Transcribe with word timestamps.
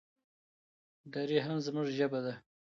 دري 1.13 1.37
هم 1.45 1.57
زموږ 1.65 1.87
ژبه 1.97 2.19
ده. 2.25 2.33